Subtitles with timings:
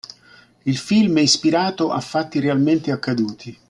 [0.65, 3.55] Il film è ispirato a fatti realmente accaduti.